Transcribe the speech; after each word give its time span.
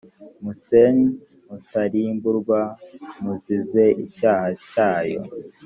musene 0.43 1.03
mutarimburwa 1.47 2.59
muzize 3.21 3.83
icyaha 4.03 4.47
cyayo 4.69 5.19